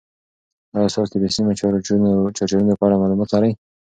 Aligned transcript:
ایا 0.75 0.87
تاسو 0.95 1.09
د 1.11 1.15
بې 1.21 1.29
سیمه 1.35 1.53
چارجرونو 2.37 2.77
په 2.79 2.83
اړه 2.87 2.99
معلومات 3.01 3.29
لرئ؟ 3.31 3.51